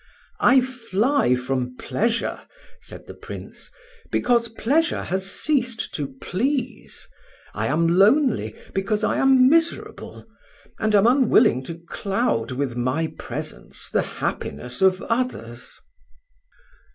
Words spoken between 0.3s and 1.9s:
"I fly from